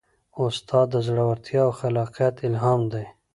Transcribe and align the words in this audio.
استاد 0.43 0.87
د 0.93 0.95
زړورتیا 1.07 1.61
او 1.67 1.71
خلاقیت 1.79 2.35
الهام 2.47 2.81
دی. 2.93 3.05